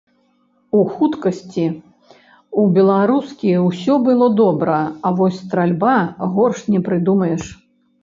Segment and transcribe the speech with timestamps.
[0.77, 1.65] У хуткасці
[2.59, 5.97] ў беларускі ўсё было добра, а вось стральба
[6.37, 7.43] горш не прыдумаеш.